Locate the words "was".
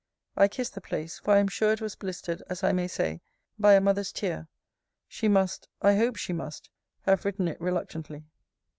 1.79-1.93